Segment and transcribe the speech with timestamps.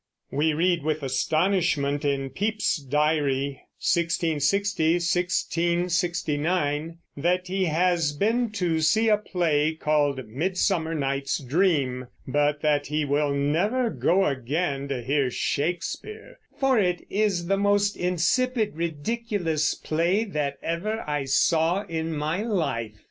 [0.31, 9.09] We read with astonishment in Pepys's Diary (1660 1669) that he has been to see
[9.09, 15.29] a play called Midsummer Night's Dream, but that he will never go again to hear
[15.29, 22.41] Shakespeare, "for it is the most insipid, ridiculous play that ever I saw in my
[22.41, 22.95] life."